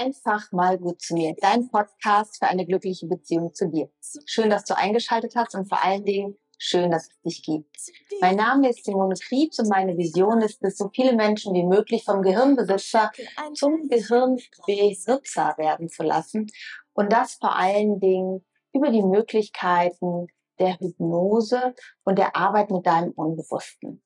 [0.00, 1.34] Einfach mal gut zu mir.
[1.42, 3.90] Dein Podcast für eine glückliche Beziehung zu dir.
[4.24, 7.76] Schön, dass du eingeschaltet hast und vor allen Dingen schön, dass es dich gibt.
[8.22, 12.04] Mein Name ist Simone Kriebs und meine Vision ist es, so viele Menschen wie möglich
[12.04, 13.10] vom Gehirnbesitzer
[13.52, 16.46] zum Gehirnbenutzer werden zu lassen.
[16.94, 18.42] Und das vor allen Dingen
[18.72, 20.28] über die Möglichkeiten
[20.58, 21.74] der Hypnose
[22.04, 24.02] und der Arbeit mit deinem Unbewussten.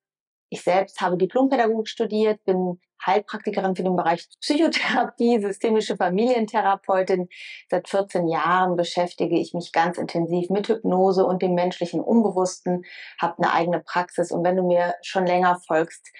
[0.54, 7.28] Ich selbst habe Diplompädagogik studiert, bin Heilpraktikerin für den Bereich Psychotherapie, systemische Familientherapeutin.
[7.68, 12.84] Seit 14 Jahren beschäftige ich mich ganz intensiv mit Hypnose und dem menschlichen Unbewussten,
[13.20, 16.12] habe eine eigene Praxis und wenn du mir schon länger folgst,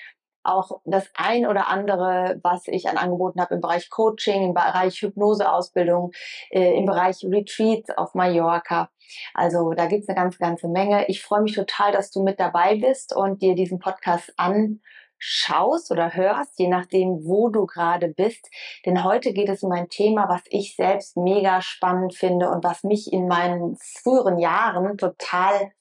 [0.44, 5.00] auch das ein oder andere, was ich an Angeboten habe im Bereich Coaching, im Bereich
[5.00, 6.12] Hypnoseausbildung,
[6.50, 8.90] äh, im Bereich Retreats auf Mallorca.
[9.32, 11.06] Also da gibt's eine ganze, ganze Menge.
[11.08, 16.14] Ich freue mich total, dass du mit dabei bist und dir diesen Podcast anschaust oder
[16.14, 18.48] hörst, je nachdem, wo du gerade bist.
[18.86, 22.84] Denn heute geht es um ein Thema, was ich selbst mega spannend finde und was
[22.84, 25.72] mich in meinen früheren Jahren total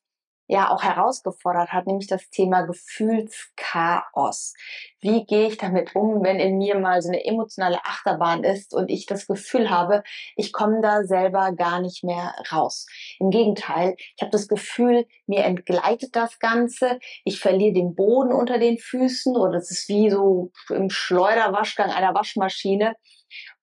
[0.53, 4.53] ja auch herausgefordert hat, nämlich das Thema Gefühlschaos.
[5.01, 8.89] Wie gehe ich damit um, wenn in mir mal so eine emotionale Achterbahn ist und
[8.89, 10.03] ich das Gefühl habe,
[10.35, 12.85] ich komme da selber gar nicht mehr raus.
[13.19, 18.59] Im Gegenteil, ich habe das Gefühl, mir entgleitet das Ganze, ich verliere den Boden unter
[18.59, 22.95] den Füßen oder es ist wie so im Schleuderwaschgang einer Waschmaschine.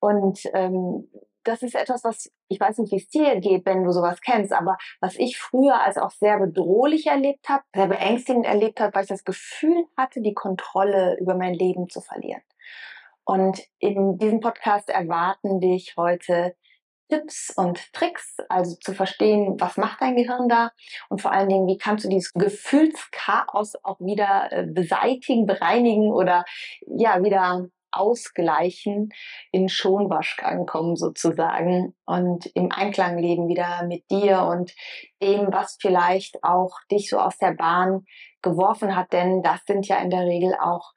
[0.00, 1.08] Und ähm,
[1.44, 4.52] das ist etwas, was ich weiß nicht, wie es dir geht, wenn du sowas kennst,
[4.52, 9.02] aber was ich früher als auch sehr bedrohlich erlebt habe, sehr beängstigend erlebt habe, weil
[9.02, 12.42] ich das Gefühl hatte, die Kontrolle über mein Leben zu verlieren.
[13.24, 16.56] Und in diesem Podcast erwarten dich heute
[17.10, 20.70] Tipps und Tricks, also zu verstehen, was macht dein Gehirn da
[21.08, 26.44] und vor allen Dingen, wie kannst du dieses Gefühlschaos auch wieder äh, beseitigen, bereinigen oder
[26.86, 29.10] ja, wieder ausgleichen,
[29.52, 34.74] in Schonwaschgang kommen sozusagen und im Einklang leben wieder mit dir und
[35.22, 38.04] dem, was vielleicht auch dich so aus der Bahn
[38.42, 40.92] geworfen hat, denn das sind ja in der Regel auch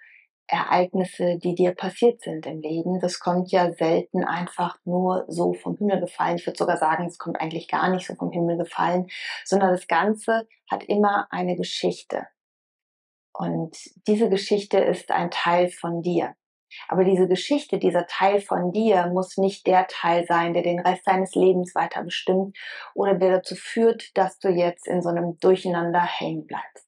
[0.48, 3.00] Ereignisse, die dir passiert sind im Leben.
[3.00, 6.36] Das kommt ja selten einfach nur so vom Himmel gefallen.
[6.36, 9.08] Ich würde sogar sagen, es kommt eigentlich gar nicht so vom Himmel gefallen,
[9.46, 12.28] sondern das Ganze hat immer eine Geschichte.
[13.34, 13.76] Und
[14.08, 16.36] diese Geschichte ist ein Teil von dir.
[16.88, 21.08] Aber diese Geschichte, dieser Teil von dir muss nicht der Teil sein, der den Rest
[21.08, 22.58] deines Lebens weiter bestimmt
[22.94, 26.88] oder der dazu führt, dass du jetzt in so einem Durcheinander hängen bleibst.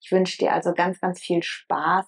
[0.00, 2.06] Ich wünsche dir also ganz, ganz viel Spaß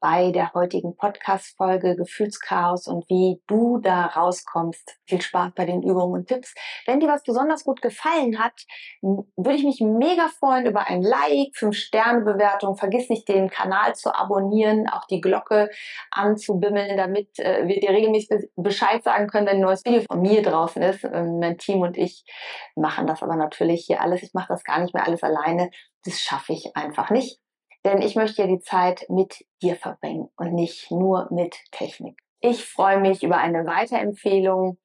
[0.00, 4.96] bei der heutigen Podcast-Folge Gefühlschaos und wie du da rauskommst.
[5.06, 6.54] Viel Spaß bei den Übungen und Tipps.
[6.86, 8.64] Wenn dir was besonders gut gefallen hat,
[9.02, 12.76] würde ich mich mega freuen über ein Like, 5-Sterne-Bewertung.
[12.76, 15.68] Vergiss nicht, den Kanal zu abonnieren, auch die Glocke
[16.10, 20.42] anzubimmeln, damit äh, wir dir regelmäßig Bescheid sagen können, wenn ein neues Video von mir
[20.42, 21.04] draußen ist.
[21.04, 22.24] Ähm, mein Team und ich
[22.74, 24.22] machen das aber natürlich hier alles.
[24.22, 25.70] Ich mache das gar nicht mehr alles alleine.
[26.04, 27.38] Das schaffe ich einfach nicht.
[27.84, 32.18] Denn ich möchte ja die Zeit mit dir verbringen und nicht nur mit Technik.
[32.40, 34.78] Ich freue mich über eine Weiterempfehlung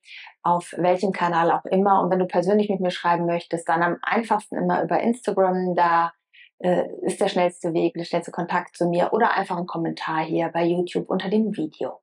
[0.44, 2.02] auf welchem Kanal auch immer.
[2.02, 5.74] Und wenn du persönlich mit mir schreiben möchtest, dann am einfachsten immer über Instagram.
[5.76, 6.14] Da
[6.60, 10.50] äh, ist der schnellste Weg, der schnellste Kontakt zu mir oder einfach ein Kommentar hier
[10.50, 12.02] bei YouTube unter dem Video.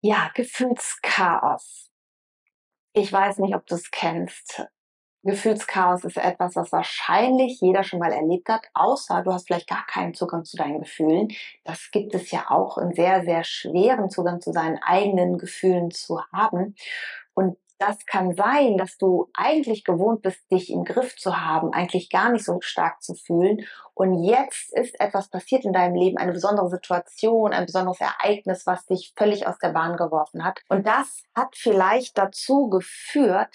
[0.00, 1.90] Ja, Gefühlschaos.
[2.92, 4.66] Ich weiß nicht, ob du es kennst.
[5.28, 9.86] Gefühlschaos ist etwas, was wahrscheinlich jeder schon mal erlebt hat, außer du hast vielleicht gar
[9.86, 11.28] keinen Zugang zu deinen Gefühlen.
[11.64, 16.20] Das gibt es ja auch, einen sehr, sehr schweren Zugang zu seinen eigenen Gefühlen zu
[16.32, 16.74] haben.
[17.34, 22.10] Und das kann sein, dass du eigentlich gewohnt bist, dich im Griff zu haben, eigentlich
[22.10, 23.64] gar nicht so stark zu fühlen.
[23.94, 28.86] Und jetzt ist etwas passiert in deinem Leben, eine besondere Situation, ein besonderes Ereignis, was
[28.86, 30.60] dich völlig aus der Bahn geworfen hat.
[30.68, 33.54] Und das hat vielleicht dazu geführt,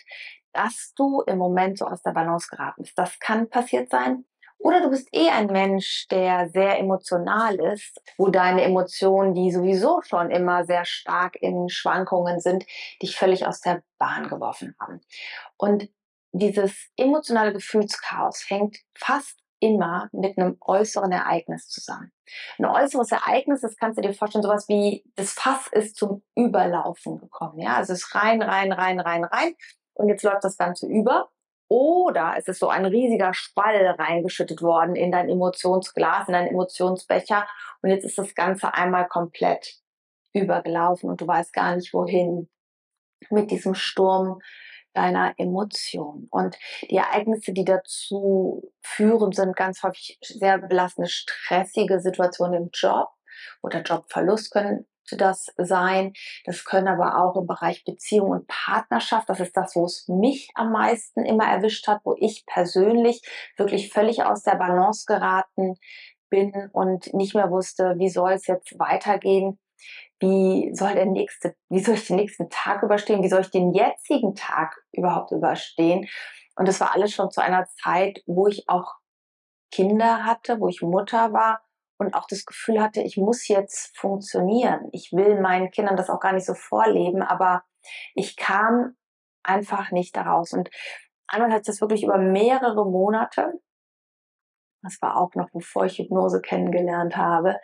[0.53, 2.97] dass du im Moment so aus der Balance geraten bist.
[2.97, 4.25] Das kann passiert sein.
[4.63, 10.01] Oder du bist eh ein Mensch, der sehr emotional ist, wo deine Emotionen, die sowieso
[10.03, 12.65] schon immer sehr stark in Schwankungen sind,
[13.01, 15.01] dich völlig aus der Bahn geworfen haben.
[15.57, 15.89] Und
[16.31, 22.11] dieses emotionale Gefühlschaos hängt fast immer mit einem äußeren Ereignis zusammen.
[22.57, 27.17] Ein äußeres Ereignis, das kannst du dir vorstellen, sowas wie das Fass ist zum Überlaufen
[27.17, 27.59] gekommen.
[27.59, 29.55] Ja, also es ist rein, rein, rein, rein, rein
[29.93, 31.29] und jetzt läuft das Ganze über.
[31.69, 37.47] Oder es ist so ein riesiger Spall reingeschüttet worden in dein Emotionsglas, in dein Emotionsbecher
[37.81, 39.79] und jetzt ist das Ganze einmal komplett
[40.33, 42.49] übergelaufen und du weißt gar nicht wohin
[43.29, 44.39] mit diesem Sturm
[44.93, 46.27] deiner Emotionen.
[46.29, 53.09] Und die Ereignisse, die dazu führen, sind ganz häufig sehr belastende, stressige Situationen im Job
[53.61, 56.13] oder Jobverlust können das sein.
[56.45, 59.29] Das können aber auch im Bereich Beziehung und Partnerschaft.
[59.29, 63.21] Das ist das, wo es mich am meisten immer erwischt hat, wo ich persönlich
[63.57, 65.75] wirklich völlig aus der Balance geraten
[66.29, 69.59] bin und nicht mehr wusste, wie soll es jetzt weitergehen.
[70.19, 73.21] Wie soll der nächste, wie soll ich den nächsten Tag überstehen?
[73.21, 76.07] Wie soll ich den jetzigen Tag überhaupt überstehen?
[76.55, 78.93] Und das war alles schon zu einer Zeit, wo ich auch
[79.71, 81.61] Kinder hatte, wo ich Mutter war
[82.03, 84.89] und auch das Gefühl hatte, ich muss jetzt funktionieren.
[84.91, 87.63] Ich will meinen Kindern das auch gar nicht so vorleben, aber
[88.15, 88.95] ich kam
[89.43, 90.53] einfach nicht daraus.
[90.53, 90.69] Und
[91.27, 93.59] einmal hat das wirklich über mehrere Monate,
[94.81, 97.59] das war auch noch bevor ich Hypnose kennengelernt habe,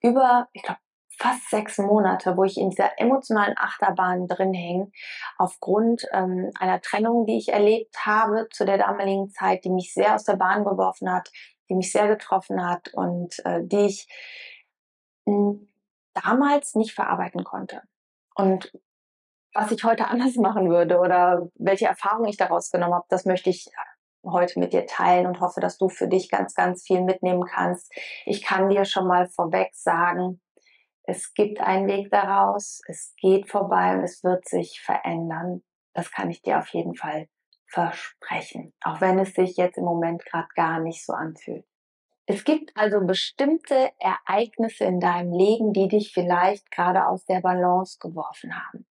[0.00, 0.80] über, ich glaube,
[1.18, 4.92] fast sechs Monate, wo ich in dieser emotionalen Achterbahn drin hing,
[5.36, 10.14] aufgrund ähm, einer Trennung, die ich erlebt habe zu der damaligen Zeit, die mich sehr
[10.14, 11.30] aus der Bahn geworfen hat,
[11.70, 14.06] die mich sehr getroffen hat und äh, die ich
[16.14, 17.82] damals nicht verarbeiten konnte.
[18.34, 18.72] Und
[19.54, 23.50] was ich heute anders machen würde oder welche Erfahrungen ich daraus genommen habe, das möchte
[23.50, 23.66] ich
[24.24, 27.90] heute mit dir teilen und hoffe, dass du für dich ganz, ganz viel mitnehmen kannst.
[28.26, 30.40] Ich kann dir schon mal vorweg sagen,
[31.04, 35.62] es gibt einen Weg daraus, es geht vorbei und es wird sich verändern.
[35.94, 37.28] Das kann ich dir auf jeden Fall
[37.70, 41.64] versprechen, auch wenn es sich jetzt im Moment gerade gar nicht so anfühlt.
[42.26, 47.98] Es gibt also bestimmte Ereignisse in deinem Leben, die dich vielleicht gerade aus der Balance
[47.98, 48.86] geworfen haben.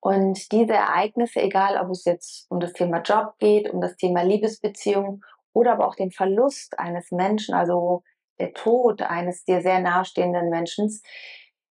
[0.00, 4.22] Und diese Ereignisse, egal ob es jetzt um das Thema Job geht, um das Thema
[4.22, 8.02] Liebesbeziehung oder aber auch den Verlust eines Menschen, also
[8.38, 10.88] der Tod eines dir sehr nahestehenden Menschen,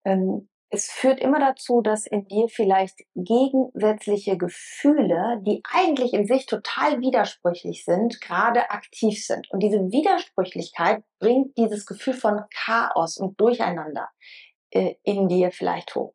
[0.06, 6.46] ähm, es führt immer dazu, dass in dir vielleicht gegensätzliche Gefühle, die eigentlich in sich
[6.46, 9.52] total widersprüchlich sind, gerade aktiv sind.
[9.52, 14.08] Und diese Widersprüchlichkeit bringt dieses Gefühl von Chaos und Durcheinander
[14.70, 16.14] äh, in dir vielleicht hoch.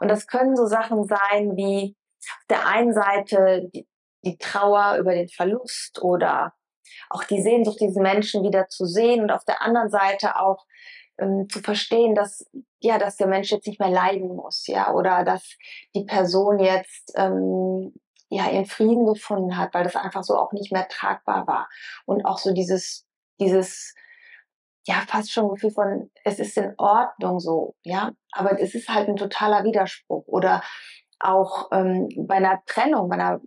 [0.00, 3.86] Und das können so Sachen sein wie auf der einen Seite die,
[4.22, 6.52] die Trauer über den Verlust oder
[7.10, 10.64] auch die Sehnsucht, diese Menschen wieder zu sehen und auf der anderen Seite auch
[11.18, 12.46] ähm, zu verstehen, dass
[12.80, 15.56] ja, dass der Mensch jetzt nicht mehr leiden muss, ja, oder dass
[15.94, 17.94] die Person jetzt ähm,
[18.28, 21.68] ja ihren Frieden gefunden hat, weil das einfach so auch nicht mehr tragbar war.
[22.06, 23.06] Und auch so dieses
[23.40, 23.94] dieses
[24.86, 29.08] ja fast schon Gefühl von es ist in Ordnung so, ja, aber es ist halt
[29.08, 30.26] ein totaler Widerspruch.
[30.26, 30.62] Oder
[31.20, 33.40] auch ähm, bei einer Trennung, bei einer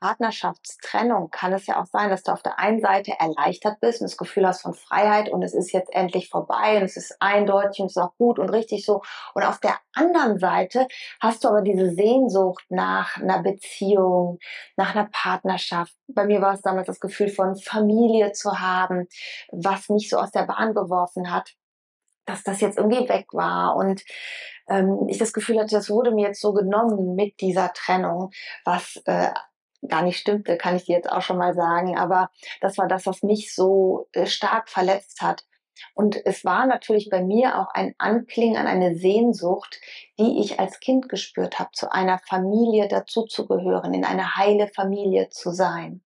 [0.00, 4.10] Partnerschaftstrennung kann es ja auch sein, dass du auf der einen Seite erleichtert bist und
[4.10, 7.80] das Gefühl hast von Freiheit und es ist jetzt endlich vorbei und es ist eindeutig
[7.80, 9.02] und es ist auch gut und richtig so.
[9.34, 10.86] Und auf der anderen Seite
[11.20, 14.38] hast du aber diese Sehnsucht nach einer Beziehung,
[14.76, 15.94] nach einer Partnerschaft.
[16.06, 19.08] Bei mir war es damals das Gefühl von Familie zu haben,
[19.50, 21.54] was mich so aus der Bahn geworfen hat
[22.28, 24.04] dass das jetzt irgendwie weg war und
[24.68, 28.30] ähm, ich das Gefühl hatte, das wurde mir jetzt so genommen mit dieser Trennung,
[28.64, 29.30] was äh,
[29.86, 31.98] gar nicht stimmte, kann ich dir jetzt auch schon mal sagen.
[31.98, 32.30] Aber
[32.60, 35.44] das war das, was mich so äh, stark verletzt hat.
[35.94, 39.80] Und es war natürlich bei mir auch ein Anklingen an eine Sehnsucht,
[40.18, 45.50] die ich als Kind gespürt habe, zu einer Familie dazuzugehören, in eine heile Familie zu
[45.50, 46.02] sein.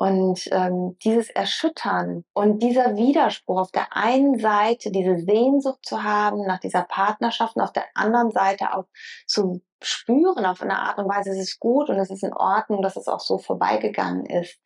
[0.00, 6.46] Und ähm, dieses Erschüttern und dieser Widerspruch auf der einen Seite, diese Sehnsucht zu haben
[6.46, 8.86] nach dieser Partnerschaft und auf der anderen Seite auch
[9.26, 12.80] zu spüren auf eine Art und Weise, es ist gut und es ist in Ordnung,
[12.80, 14.58] dass es auch so vorbeigegangen ist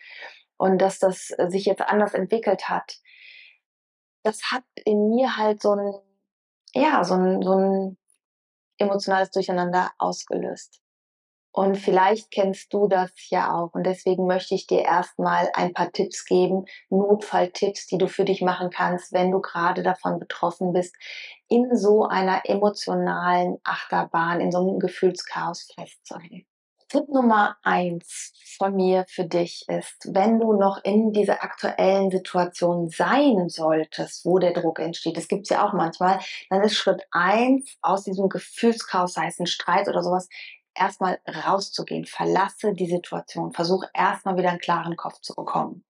[0.57, 2.99] und dass das sich jetzt anders entwickelt hat.
[4.23, 5.95] Das hat in mir halt so ein,
[6.75, 7.99] ja, so ein, so ein
[8.79, 10.84] emotionales Durcheinander ausgelöst.
[11.56, 13.73] Und vielleicht kennst du das ja auch.
[13.75, 18.42] Und deswegen möchte ich dir erstmal ein paar Tipps geben, Notfalltipps, die du für dich
[18.42, 20.96] machen kannst, wenn du gerade davon betroffen bist,
[21.49, 26.44] in so einer emotionalen Achterbahn, in so einem Gefühlschaos festzuhängen.
[26.88, 32.88] Tipp Nummer eins von mir für dich ist, wenn du noch in dieser aktuellen Situation
[32.88, 36.18] sein solltest, wo der Druck entsteht, das gibt's ja auch manchmal,
[36.50, 40.28] dann ist Schritt eins aus diesem Gefühlschaos, sei es ein Streit oder sowas,
[40.75, 42.04] erstmal rauszugehen.
[42.04, 43.52] Verlasse die Situation.
[43.52, 45.85] Versuche erstmal wieder einen klaren Kopf zu bekommen.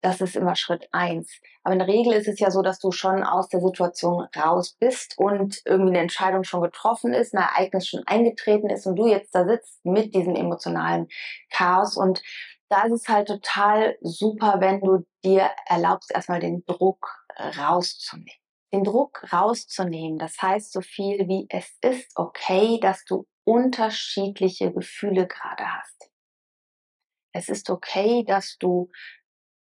[0.00, 1.40] Das ist immer Schritt eins.
[1.64, 4.76] Aber in der Regel ist es ja so, dass du schon aus der Situation raus
[4.78, 9.08] bist und irgendwie eine Entscheidung schon getroffen ist, ein Ereignis schon eingetreten ist und du
[9.08, 11.08] jetzt da sitzt mit diesem emotionalen
[11.50, 11.96] Chaos.
[11.96, 12.22] Und
[12.68, 17.24] da ist es halt total super, wenn du dir erlaubst, erstmal den Druck
[17.58, 18.38] rauszunehmen
[18.72, 20.18] den Druck rauszunehmen.
[20.18, 26.10] Das heißt so viel wie es ist okay, dass du unterschiedliche Gefühle gerade hast.
[27.32, 28.90] Es ist okay, dass du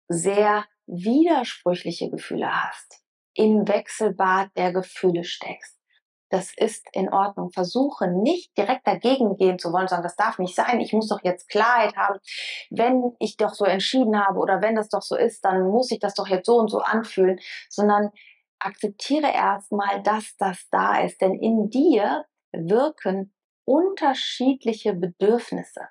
[0.08, 3.04] sehr widersprüchliche Gefühle hast,
[3.36, 5.78] im Wechselbad der Gefühle steckst.
[6.30, 7.52] Das ist in Ordnung.
[7.52, 11.24] Versuche nicht direkt dagegen gehen zu wollen, sagen, das darf nicht sein, ich muss doch
[11.24, 12.20] jetzt Klarheit haben.
[12.72, 16.00] Wenn ich doch so entschieden habe oder wenn das doch so ist, dann muss ich
[16.00, 18.10] das doch jetzt so und so anfühlen, sondern
[18.60, 21.22] akzeptiere erstmal, dass das da ist.
[21.22, 23.34] Denn in dir wirken
[23.68, 25.82] unterschiedliche Bedürfnisse.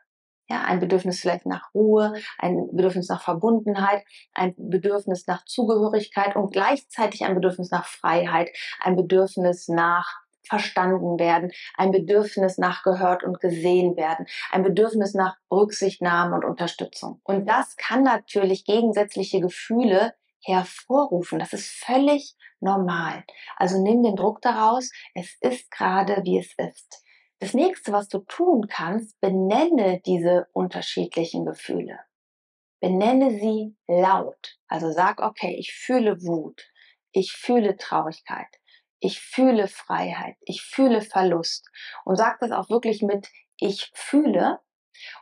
[0.49, 6.53] Ja, ein Bedürfnis vielleicht nach Ruhe, ein Bedürfnis nach Verbundenheit, ein Bedürfnis nach Zugehörigkeit und
[6.53, 8.49] gleichzeitig ein Bedürfnis nach Freiheit,
[8.81, 10.07] ein Bedürfnis nach
[10.49, 17.21] verstanden werden, ein Bedürfnis nach gehört und gesehen werden, ein Bedürfnis nach Rücksichtnahme und Unterstützung.
[17.25, 20.15] Und das kann natürlich gegensätzliche Gefühle
[20.45, 21.41] hervorrufen.
[21.41, 23.25] Das ist völlig normal.
[23.57, 24.91] Also nimm den Druck daraus.
[25.15, 27.03] Es ist gerade, wie es ist.
[27.39, 31.99] Das nächste, was du tun kannst, benenne diese unterschiedlichen Gefühle.
[32.81, 34.59] Benenne sie laut.
[34.69, 36.63] Also sag, okay, ich fühle Wut,
[37.13, 38.49] ich fühle Traurigkeit,
[39.01, 41.69] ich fühle Freiheit, ich fühle Verlust.
[42.05, 43.29] Und sag das auch wirklich mit
[43.59, 44.61] ich fühle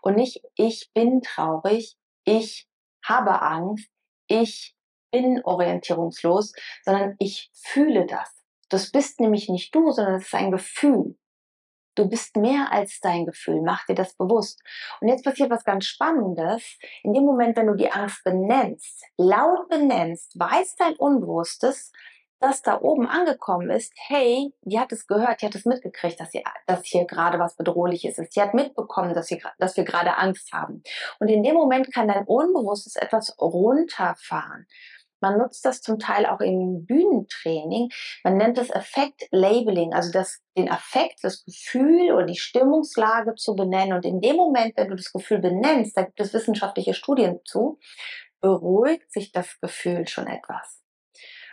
[0.03, 2.69] und nicht ich bin traurig, ich
[3.05, 3.91] habe Angst,
[4.29, 4.77] ich
[5.11, 6.53] bin orientierungslos,
[6.85, 8.45] sondern ich fühle das.
[8.69, 11.17] Das bist nämlich nicht du, sondern es ist ein Gefühl.
[11.95, 13.63] Du bist mehr als dein Gefühl.
[13.63, 14.63] Mach dir das bewusst.
[15.01, 16.79] Und jetzt passiert was ganz Spannendes.
[17.03, 21.93] In dem Moment, wenn du die Angst benennst, laut benennst, weiß dein Unbewusstes,
[22.41, 26.31] dass da oben angekommen ist, hey, die hat es gehört, die hat es mitgekriegt, dass,
[26.31, 28.37] sie, dass hier gerade was Bedrohliches ist.
[28.37, 30.83] Die hat mitbekommen, dass, sie, dass wir gerade Angst haben.
[31.21, 34.67] Und in dem Moment kann dein Unbewusstes etwas runterfahren.
[35.25, 37.89] Man nutzt das zum Teil auch im Bühnentraining.
[38.25, 43.95] Man nennt es Effekt-Labeling, also das, den Affekt, das Gefühl oder die Stimmungslage zu benennen.
[43.95, 47.79] Und in dem Moment, wenn du das Gefühl benennst, da gibt es wissenschaftliche Studien zu,
[48.43, 50.83] beruhigt sich das Gefühl schon etwas.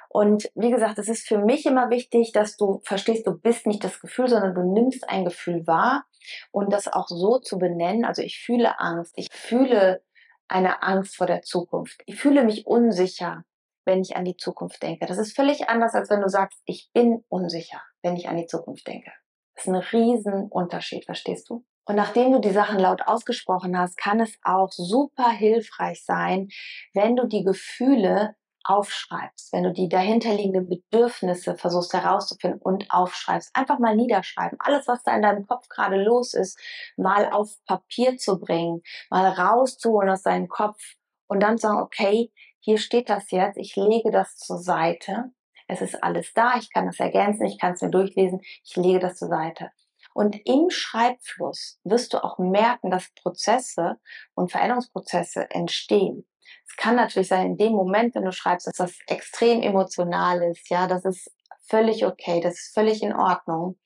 [0.10, 3.86] Und wie gesagt, es ist für mich immer wichtig, dass du verstehst, du bist nicht
[3.86, 6.04] das Gefühl, sondern du nimmst ein Gefühl wahr
[6.52, 8.04] und das auch so zu benennen.
[8.04, 10.04] Also ich fühle Angst, ich fühle
[10.50, 13.46] eine Angst vor der Zukunft, ich fühle mich unsicher,
[13.86, 15.06] wenn ich an die Zukunft denke.
[15.06, 18.46] Das ist völlig anders, als wenn du sagst, ich bin unsicher, wenn ich an die
[18.46, 19.12] Zukunft denke.
[19.56, 21.66] Das ist ein Riesenunterschied, verstehst du?
[21.86, 26.50] Und nachdem du die Sachen laut ausgesprochen hast, kann es auch super hilfreich sein,
[26.94, 33.80] wenn du die Gefühle aufschreibst, wenn du die dahinterliegenden Bedürfnisse versuchst herauszufinden und aufschreibst, einfach
[33.80, 34.60] mal niederschreiben.
[34.62, 36.60] Alles, was da in deinem Kopf gerade los ist,
[36.96, 40.80] mal auf Papier zu bringen, mal rauszuholen aus deinem Kopf
[41.28, 45.32] und dann sagen, okay, hier steht das jetzt, ich lege das zur Seite.
[45.68, 49.00] Es ist alles da, ich kann es ergänzen, ich kann es mir durchlesen, ich lege
[49.00, 49.72] das zur Seite.
[50.14, 53.98] Und im Schreibfluss wirst du auch merken, dass Prozesse
[54.36, 56.28] und Veränderungsprozesse entstehen.
[56.68, 60.70] Es kann natürlich sein, in dem Moment, wenn du schreibst, dass das extrem emotional ist,
[60.70, 61.32] ja, das ist
[61.64, 63.80] völlig okay, das ist völlig in Ordnung.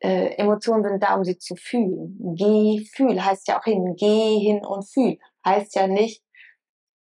[0.00, 2.18] Äh, Emotionen sind da, um sie zu fühlen.
[2.36, 5.18] Geh, fühl heißt ja auch hin, geh hin und fühl.
[5.46, 6.23] Heißt ja nicht,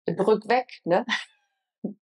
[0.05, 1.05] drück weg, ne?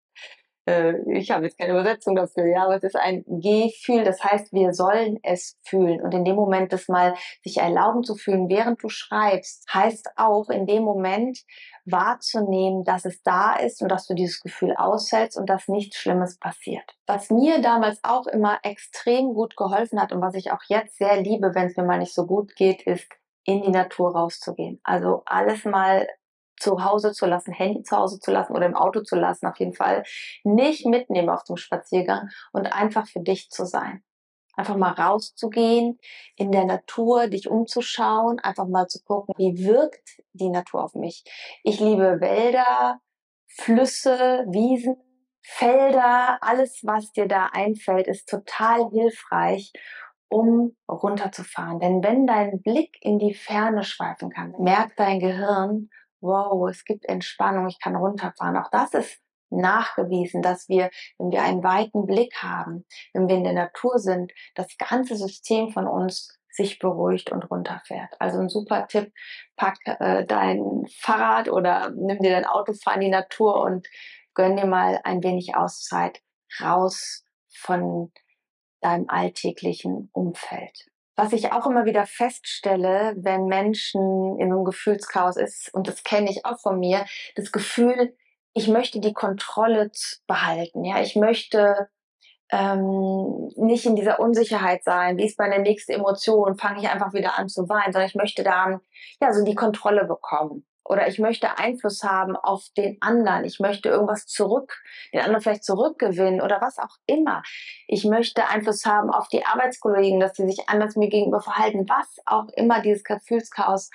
[0.64, 4.52] Äh, ich habe jetzt keine Übersetzung dafür, ja, aber es ist ein Gefühl, das heißt,
[4.52, 6.00] wir sollen es fühlen.
[6.00, 10.50] Und in dem Moment das mal sich erlauben zu fühlen, während du schreibst, heißt auch
[10.50, 11.40] in dem Moment
[11.84, 16.38] wahrzunehmen, dass es da ist und dass du dieses Gefühl aushältst und dass nichts Schlimmes
[16.38, 16.84] passiert.
[17.06, 21.20] Was mir damals auch immer extrem gut geholfen hat und was ich auch jetzt sehr
[21.20, 23.08] liebe, wenn es mir mal nicht so gut geht, ist
[23.44, 24.80] in die Natur rauszugehen.
[24.84, 26.06] Also alles mal
[26.58, 29.58] zu Hause zu lassen, Handy zu Hause zu lassen oder im Auto zu lassen, auf
[29.58, 30.04] jeden Fall
[30.44, 34.02] nicht mitnehmen auf dem Spaziergang und einfach für dich zu sein.
[34.54, 35.98] Einfach mal rauszugehen,
[36.36, 41.24] in der Natur dich umzuschauen, einfach mal zu gucken, wie wirkt die Natur auf mich.
[41.64, 43.00] Ich liebe Wälder,
[43.46, 44.96] Flüsse, Wiesen,
[45.42, 49.72] Felder, alles, was dir da einfällt, ist total hilfreich,
[50.28, 51.80] um runterzufahren.
[51.80, 55.90] Denn wenn dein Blick in die Ferne schweifen kann, merkt dein Gehirn,
[56.22, 58.56] wow, es gibt Entspannung, ich kann runterfahren.
[58.56, 63.44] Auch das ist nachgewiesen, dass wir, wenn wir einen weiten Blick haben, wenn wir in
[63.44, 68.14] der Natur sind, das ganze System von uns sich beruhigt und runterfährt.
[68.18, 69.12] Also ein super Tipp,
[69.56, 73.88] pack äh, dein Fahrrad oder nimm dir dein Auto, fahr in die Natur und
[74.34, 76.20] gönn dir mal ein wenig Auszeit
[76.60, 78.12] raus von
[78.80, 80.91] deinem alltäglichen Umfeld.
[81.14, 86.04] Was ich auch immer wieder feststelle, wenn Menschen in so einem Gefühlschaos ist, und das
[86.04, 87.04] kenne ich auch von mir,
[87.36, 88.16] das Gefühl,
[88.54, 89.90] ich möchte die Kontrolle
[90.26, 90.84] behalten.
[90.84, 91.88] Ja, ich möchte
[92.50, 95.16] ähm, nicht in dieser Unsicherheit sein.
[95.16, 96.56] Wie ist meine nächste Emotion?
[96.56, 98.80] Fange ich einfach wieder an zu weinen, sondern ich möchte dann
[99.20, 100.66] ja so die Kontrolle bekommen.
[100.84, 103.44] Oder ich möchte Einfluss haben auf den anderen.
[103.44, 107.42] Ich möchte irgendwas zurück, den anderen vielleicht zurückgewinnen oder was auch immer.
[107.86, 111.88] Ich möchte Einfluss haben auf die Arbeitskollegen, dass sie sich anders mir gegenüber verhalten.
[111.88, 113.90] Was auch immer dieses Gefühlschaos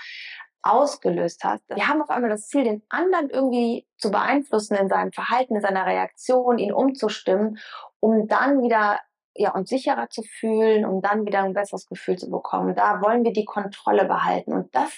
[0.63, 1.61] ausgelöst hat.
[1.69, 5.61] Wir haben auf einmal das Ziel, den anderen irgendwie zu beeinflussen in seinem Verhalten, in
[5.61, 7.57] seiner Reaktion, ihn umzustimmen,
[7.99, 8.99] um dann wieder
[9.33, 12.75] ja, uns sicherer zu fühlen, um dann wieder ein besseres Gefühl zu bekommen.
[12.75, 14.51] Da wollen wir die Kontrolle behalten.
[14.51, 14.91] Und das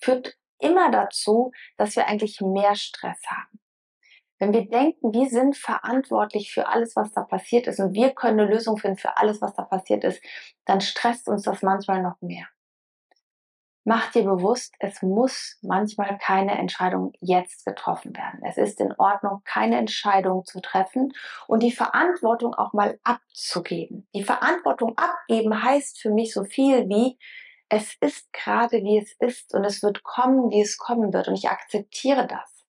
[0.00, 3.60] führt immer dazu, dass wir eigentlich mehr Stress haben.
[4.38, 8.40] Wenn wir denken, wir sind verantwortlich für alles, was da passiert ist und wir können
[8.40, 10.20] eine Lösung finden für alles, was da passiert ist,
[10.64, 12.48] dann stresst uns das manchmal noch mehr.
[13.84, 18.40] Mach dir bewusst, es muss manchmal keine Entscheidung jetzt getroffen werden.
[18.44, 21.12] Es ist in Ordnung, keine Entscheidung zu treffen
[21.48, 24.06] und die Verantwortung auch mal abzugeben.
[24.14, 27.18] Die Verantwortung abgeben heißt für mich so viel wie,
[27.72, 31.34] es ist gerade wie es ist und es wird kommen, wie es kommen wird und
[31.36, 32.66] ich akzeptiere das.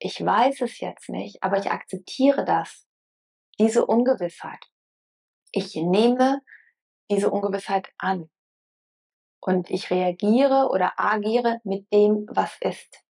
[0.00, 2.84] Ich weiß es jetzt nicht, aber ich akzeptiere das.
[3.60, 4.58] Diese Ungewissheit.
[5.52, 6.42] Ich nehme
[7.12, 8.28] diese Ungewissheit an
[9.40, 13.04] und ich reagiere oder agiere mit dem, was ist.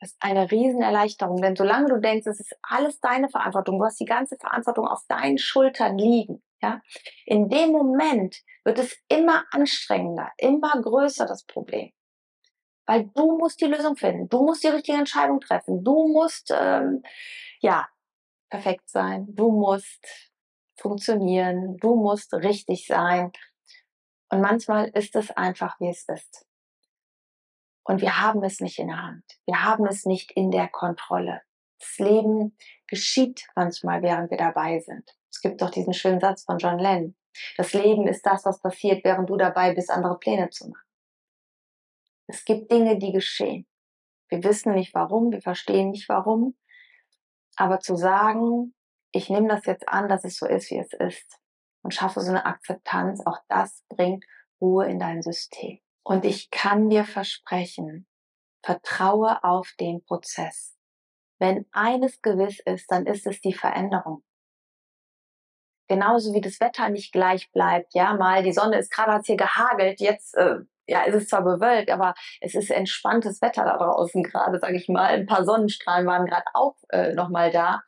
[0.00, 4.00] Das ist eine Riesenerleichterung, denn solange du denkst, es ist alles deine Verantwortung, du hast
[4.00, 6.80] die ganze Verantwortung auf deinen Schultern liegen, ja,
[7.24, 11.92] in dem Moment wird es immer anstrengender, immer größer das Problem.
[12.86, 17.02] Weil du musst die Lösung finden, du musst die richtige Entscheidung treffen, du musst, ähm,
[17.60, 17.88] ja,
[18.50, 20.32] perfekt sein, du musst
[20.76, 23.32] funktionieren, du musst richtig sein,
[24.30, 26.46] und manchmal ist es einfach, wie es ist.
[27.82, 29.24] Und wir haben es nicht in der Hand.
[29.44, 31.42] Wir haben es nicht in der Kontrolle.
[31.80, 35.16] Das Leben geschieht manchmal, während wir dabei sind.
[35.30, 37.16] Es gibt doch diesen schönen Satz von John Lennon.
[37.56, 40.86] Das Leben ist das, was passiert, während du dabei bist, andere Pläne zu machen.
[42.26, 43.66] Es gibt Dinge, die geschehen.
[44.28, 46.56] Wir wissen nicht warum, wir verstehen nicht warum.
[47.56, 48.74] Aber zu sagen,
[49.12, 51.40] ich nehme das jetzt an, dass es so ist, wie es ist,
[51.82, 53.24] und schaffe so eine Akzeptanz.
[53.26, 54.24] Auch das bringt
[54.60, 55.80] Ruhe in dein System.
[56.02, 58.06] Und ich kann dir versprechen,
[58.62, 60.76] vertraue auf den Prozess.
[61.38, 64.22] Wenn eines gewiss ist, dann ist es die Veränderung.
[65.90, 69.36] Genauso wie das Wetter nicht gleich bleibt, ja, mal die Sonne ist gerade hat hier
[69.36, 74.22] gehagelt, jetzt äh, ja, es ist zwar bewölkt, aber es ist entspanntes Wetter da draußen
[74.22, 75.06] gerade, sage ich mal.
[75.06, 77.82] Ein paar Sonnenstrahlen waren gerade auch äh, noch mal da.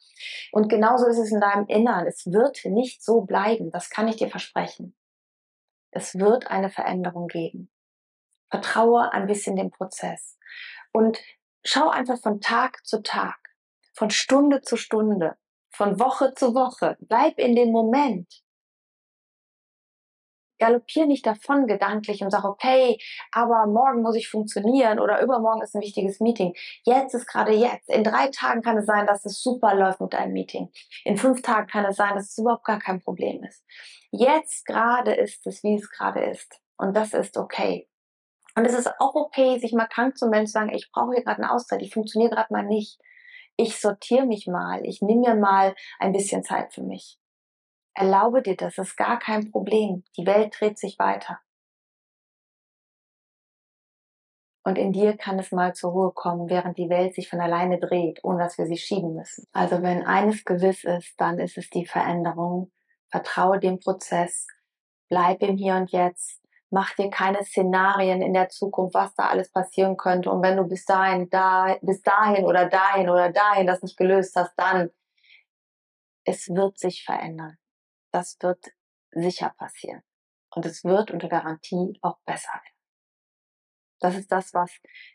[0.50, 2.04] Und genauso ist es in deinem Innern.
[2.08, 4.96] Es wird nicht so bleiben, das kann ich dir versprechen.
[5.92, 7.70] Es wird eine Veränderung geben.
[8.50, 10.40] Vertraue ein bisschen dem Prozess
[10.92, 11.20] und
[11.64, 13.38] schau einfach von Tag zu Tag,
[13.92, 15.36] von Stunde zu Stunde,
[15.72, 16.96] von Woche zu Woche.
[17.00, 18.42] Bleib in dem Moment
[20.62, 22.96] galoppier nicht davon gedanklich und sag, okay,
[23.32, 26.54] aber morgen muss ich funktionieren oder übermorgen ist ein wichtiges Meeting.
[26.84, 27.88] Jetzt ist gerade jetzt.
[27.88, 30.70] In drei Tagen kann es sein, dass es super läuft mit deinem Meeting.
[31.04, 33.64] In fünf Tagen kann es sein, dass es überhaupt gar kein Problem ist.
[34.12, 36.60] Jetzt gerade ist es, wie es gerade ist.
[36.76, 37.88] Und das ist okay.
[38.54, 41.24] Und es ist auch okay, sich mal krank zu melden, zu sagen, ich brauche hier
[41.24, 43.00] gerade eine Auszeit, ich funktioniere gerade mal nicht.
[43.62, 47.20] Ich sortiere mich mal, ich nehme mir mal ein bisschen Zeit für mich.
[47.94, 50.02] Erlaube dir das, ist gar kein Problem.
[50.16, 51.38] Die Welt dreht sich weiter.
[54.64, 57.78] Und in dir kann es mal zur Ruhe kommen, während die Welt sich von alleine
[57.78, 59.46] dreht, ohne dass wir sie schieben müssen.
[59.52, 62.72] Also wenn eines gewiss ist, dann ist es die Veränderung.
[63.10, 64.48] Vertraue dem Prozess,
[65.08, 66.41] bleib im Hier und Jetzt,
[66.72, 70.30] mach dir keine Szenarien in der Zukunft, was da alles passieren könnte.
[70.30, 74.34] Und wenn du bis dahin, da, bis dahin oder dahin oder dahin das nicht gelöst
[74.36, 74.90] hast, dann
[76.24, 77.58] es wird sich verändern
[78.12, 78.72] das wird
[79.10, 80.02] sicher passieren.
[80.54, 82.76] Und es wird unter Garantie auch besser werden.
[84.00, 84.70] Das ist das, was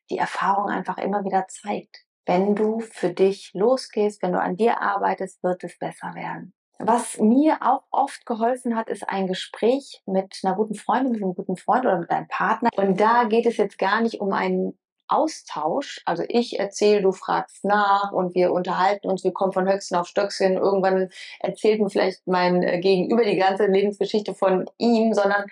[0.10, 2.06] die Erfahrung einfach immer wieder zeigt.
[2.26, 6.54] Wenn du für dich losgehst, wenn du an dir arbeitest, wird es besser werden.
[6.80, 11.36] Was mir auch oft geholfen hat, ist ein Gespräch mit einer guten Freundin, mit einem
[11.36, 12.70] guten Freund oder mit deinem Partner.
[12.76, 16.02] Und da geht es jetzt gar nicht um einen Austausch.
[16.06, 20.08] Also ich erzähle, du fragst nach und wir unterhalten uns, wir kommen von Höchsten auf
[20.08, 20.58] Stöckchen.
[20.58, 21.10] Irgendwann
[21.40, 25.46] erzählt mir vielleicht mein äh, Gegenüber die ganze Lebensgeschichte von ihm, sondern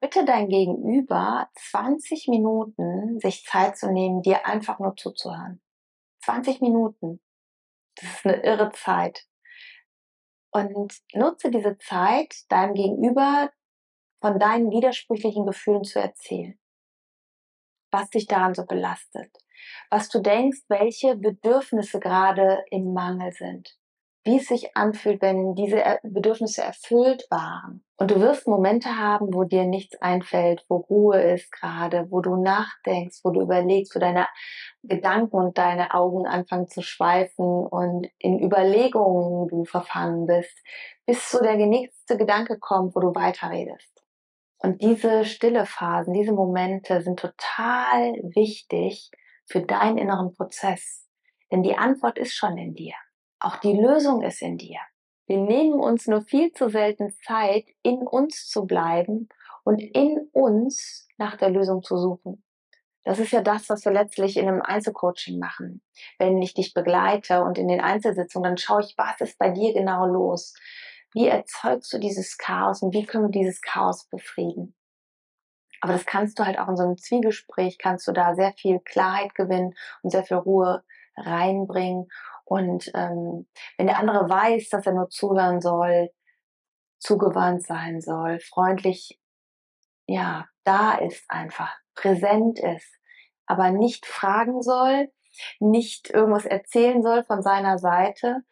[0.00, 5.60] bitte dein Gegenüber 20 Minuten sich Zeit zu nehmen, dir einfach nur zuzuhören.
[6.24, 7.20] 20 Minuten.
[7.96, 9.26] Das ist eine irre Zeit.
[10.52, 13.50] Und nutze diese Zeit, deinem Gegenüber
[14.20, 16.60] von deinen widersprüchlichen Gefühlen zu erzählen
[17.90, 19.36] was dich daran so belastet,
[19.90, 23.76] was du denkst, welche Bedürfnisse gerade im Mangel sind.
[24.22, 27.82] wie es sich anfühlt, wenn diese Bedürfnisse erfüllt waren.
[27.96, 32.36] Und du wirst Momente haben, wo dir nichts einfällt, wo Ruhe ist gerade, wo du
[32.36, 34.26] nachdenkst, wo du überlegst, wo deine
[34.82, 40.56] Gedanken und deine Augen anfangen zu schweifen und in Überlegungen du verfangen bist,
[41.06, 44.02] bis so der nächste Gedanke kommt, wo du weiterredest.
[44.58, 49.10] Und diese stille Phasen, diese Momente sind total wichtig
[49.46, 51.08] für deinen inneren Prozess.
[51.50, 52.94] Denn die Antwort ist schon in dir.
[53.40, 54.78] Auch die Lösung ist in dir.
[55.26, 59.28] Wir nehmen uns nur viel zu selten Zeit, in uns zu bleiben
[59.64, 62.44] und in uns nach der Lösung zu suchen.
[63.04, 65.82] Das ist ja das, was wir letztlich in einem Einzelcoaching machen.
[66.18, 69.72] Wenn ich dich begleite und in den Einzelsitzungen, dann schaue ich, was ist bei dir
[69.72, 70.54] genau los?
[71.12, 74.76] Wie erzeugst du dieses Chaos und wie können wir dieses Chaos befrieden?
[75.80, 78.80] Aber das kannst du halt auch in so einem Zwiegespräch, kannst du da sehr viel
[78.80, 80.84] Klarheit gewinnen und sehr viel Ruhe
[81.16, 82.08] reinbringen.
[82.44, 83.46] Und ähm,
[83.78, 86.10] wenn der andere weiß, dass er nur zuhören soll,
[86.98, 89.18] zugewandt sein soll, freundlich,
[90.06, 92.98] ja, da ist einfach, präsent ist,
[93.46, 95.10] aber nicht fragen soll,
[95.58, 98.42] nicht irgendwas erzählen soll von seiner Seite,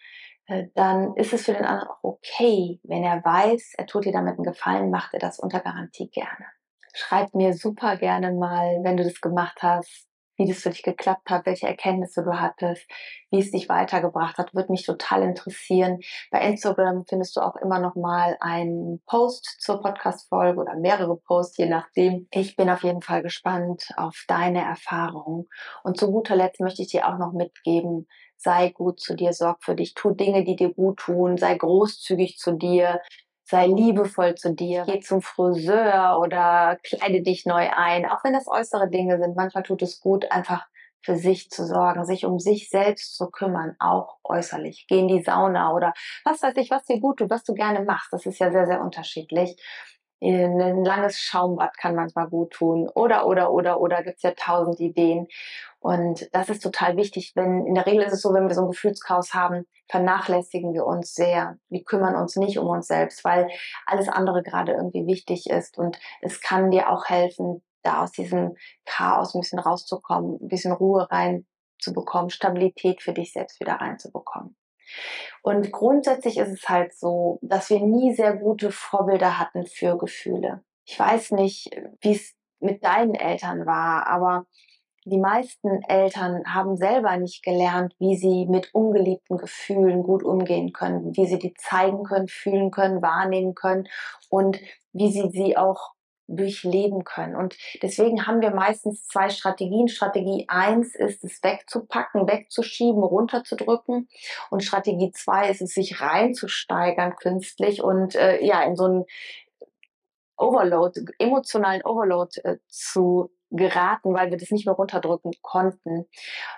[0.46, 4.12] äh, dann ist es für den anderen auch okay, wenn er weiß, er tut dir
[4.12, 6.46] damit einen Gefallen, macht er das unter Garantie gerne.
[6.94, 10.08] Schreib mir super gerne mal, wenn du das gemacht hast,
[10.38, 12.88] wie das für dich geklappt hat, welche Erkenntnisse du hattest,
[13.31, 15.98] wie es dich weitergebracht hat, würde mich total interessieren.
[16.31, 21.59] Bei Instagram findest du auch immer noch mal einen Post zur Podcast-Folge oder mehrere Posts,
[21.59, 22.29] je nachdem.
[22.31, 25.48] Ich bin auf jeden Fall gespannt auf deine Erfahrungen.
[25.83, 29.64] Und zu guter Letzt möchte ich dir auch noch mitgeben, sei gut zu dir, sorg
[29.64, 33.01] für dich, tu Dinge, die dir gut tun, sei großzügig zu dir,
[33.49, 38.47] sei liebevoll zu dir, geh zum Friseur oder kleide dich neu ein, auch wenn das
[38.47, 39.37] äußere Dinge sind.
[39.37, 40.67] Manchmal tut es gut, einfach
[41.03, 44.87] für sich zu sorgen, sich um sich selbst zu kümmern, auch äußerlich.
[44.89, 47.83] Geh in die Sauna oder was weiß ich, was dir gut tut, was du gerne
[47.85, 48.13] machst.
[48.13, 49.57] Das ist ja sehr, sehr unterschiedlich.
[50.20, 52.88] Ein langes Schaumbad kann manchmal gut tun.
[52.94, 55.28] Oder, oder, oder, oder gibt's ja tausend Ideen.
[55.81, 57.33] Und das ist total wichtig.
[57.37, 60.87] Wenn, in der Regel ist es so, wenn wir so ein Gefühlschaos haben, vernachlässigen wir
[60.87, 61.57] uns sehr.
[61.68, 63.48] Wir kümmern uns nicht um uns selbst, weil
[63.87, 65.78] alles andere gerade irgendwie wichtig ist.
[65.78, 70.72] Und es kann dir auch helfen, da aus diesem Chaos ein bisschen rauszukommen, ein bisschen
[70.72, 74.57] Ruhe reinzubekommen, Stabilität für dich selbst wieder reinzubekommen.
[75.42, 80.62] Und grundsätzlich ist es halt so, dass wir nie sehr gute Vorbilder hatten für Gefühle.
[80.85, 81.70] Ich weiß nicht,
[82.01, 84.46] wie es mit deinen Eltern war, aber
[85.05, 91.16] die meisten Eltern haben selber nicht gelernt, wie sie mit ungeliebten Gefühlen gut umgehen können,
[91.16, 93.88] wie sie die zeigen können, fühlen können, wahrnehmen können
[94.29, 94.61] und
[94.92, 95.92] wie sie sie auch
[96.29, 97.35] durchleben können.
[97.35, 99.88] Und deswegen haben wir meistens zwei Strategien.
[99.88, 104.09] Strategie eins ist es wegzupacken, wegzuschieben, runterzudrücken.
[104.51, 109.05] Und Strategie zwei ist es, sich reinzusteigern künstlich und äh, ja, in so einen
[110.37, 116.07] Overload, emotionalen Overload äh, zu geraten, weil wir das nicht mehr runterdrücken konnten.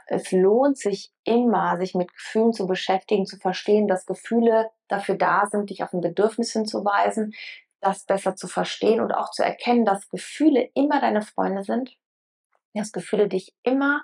[0.06, 5.46] Es lohnt sich immer, sich mit Gefühlen zu beschäftigen, zu verstehen, dass Gefühle dafür da
[5.46, 7.32] sind, dich auf ein Bedürfnis hinzuweisen,
[7.80, 11.96] das besser zu verstehen und auch zu erkennen, dass Gefühle immer deine Freunde sind,
[12.74, 14.02] dass Gefühle dich immer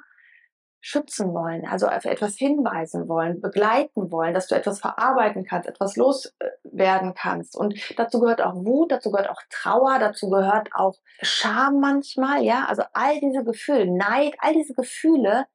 [0.81, 5.97] schützen wollen, also auf etwas hinweisen wollen, begleiten wollen, dass du etwas verarbeiten kannst, etwas
[5.97, 7.57] loswerden kannst.
[7.57, 12.67] Und dazu gehört auch Wut, dazu gehört auch Trauer, dazu gehört auch Scham manchmal, ja.
[12.69, 15.47] Also all diese Gefühle, Neid, all diese Gefühle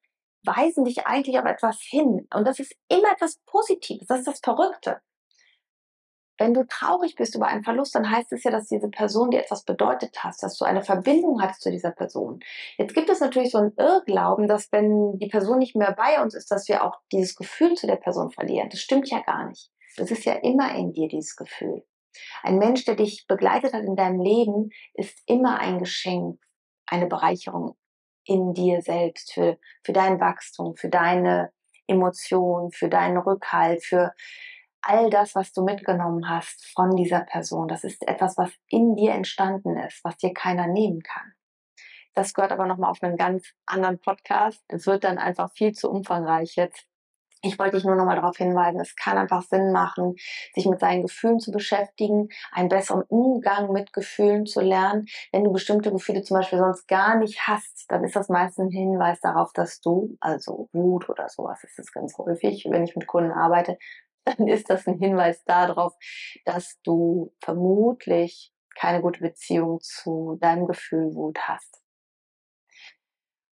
[0.44, 2.28] weisen dich eigentlich auf etwas hin.
[2.34, 4.08] Und das ist immer etwas Positives.
[4.08, 5.00] Das ist das Verrückte.
[6.42, 9.42] Wenn du traurig bist über einen Verlust, dann heißt es ja, dass diese Person dir
[9.42, 12.40] etwas bedeutet hat, dass du eine Verbindung hattest zu dieser Person.
[12.80, 16.34] Jetzt gibt es natürlich so einen Irrglauben, dass wenn die Person nicht mehr bei uns
[16.34, 18.70] ist, dass wir auch dieses Gefühl zu der Person verlieren.
[18.70, 19.70] Das stimmt ja gar nicht.
[19.98, 21.86] Das ist ja immer in dir, dieses Gefühl.
[22.42, 26.40] Ein Mensch, der dich begleitet hat in deinem Leben, ist immer ein Geschenk,
[26.88, 27.78] eine Bereicherung
[28.26, 31.52] in dir selbst, für, für dein Wachstum, für deine
[31.86, 34.14] Emotionen, für deinen Rückhalt, für
[34.82, 39.14] all das, was du mitgenommen hast von dieser Person, das ist etwas, was in dir
[39.14, 41.34] entstanden ist, was dir keiner nehmen kann.
[42.14, 44.62] Das gehört aber nochmal auf einen ganz anderen Podcast.
[44.68, 46.86] Es wird dann einfach viel zu umfangreich jetzt.
[47.44, 50.14] Ich wollte dich nur nochmal darauf hinweisen, es kann einfach Sinn machen,
[50.54, 55.08] sich mit seinen Gefühlen zu beschäftigen, einen besseren Umgang mit Gefühlen zu lernen.
[55.32, 58.70] Wenn du bestimmte Gefühle zum Beispiel sonst gar nicht hast, dann ist das meistens ein
[58.70, 63.08] Hinweis darauf, dass du, also Wut oder sowas ist es ganz häufig, wenn ich mit
[63.08, 63.80] Kunden arbeite,
[64.26, 65.94] dann ist das ein Hinweis darauf,
[66.46, 71.82] dass du vermutlich keine gute Beziehung zu deinem Gefühl Wut hast.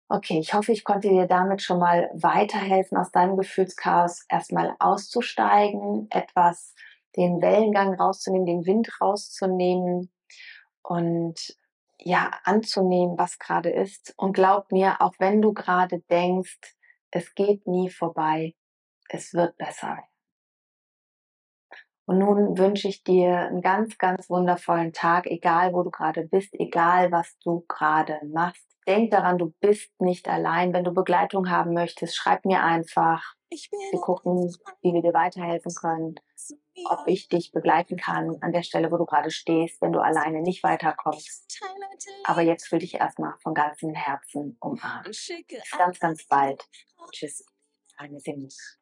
[0.09, 6.07] Okay, ich hoffe, ich konnte dir damit schon mal weiterhelfen, aus deinem Gefühlschaos erstmal auszusteigen,
[6.11, 6.75] etwas
[7.17, 10.13] den Wellengang rauszunehmen, den Wind rauszunehmen
[10.83, 11.57] und
[11.99, 14.15] ja, anzunehmen, was gerade ist.
[14.17, 16.77] Und glaub mir, auch wenn du gerade denkst,
[17.11, 18.55] es geht nie vorbei,
[19.09, 19.99] es wird besser.
[22.07, 26.55] Und nun wünsche ich dir einen ganz, ganz wundervollen Tag, egal wo du gerade bist,
[26.55, 28.65] egal was du gerade machst.
[28.87, 30.73] Denk daran, du bist nicht allein.
[30.73, 33.35] Wenn du Begleitung haben möchtest, schreib mir einfach.
[33.51, 36.15] Wir gucken, wie wir dir weiterhelfen können,
[36.85, 40.43] ob ich dich begleiten kann an der Stelle, wo du gerade stehst, wenn du alleine
[40.43, 41.61] nicht weiterkommst.
[42.25, 45.07] Aber jetzt fühl dich erstmal von ganzem Herzen umarmt.
[45.07, 45.33] Bis
[45.77, 46.69] ganz, ganz bald.
[47.11, 47.45] Tschüss.
[47.99, 48.79] Deine Sims.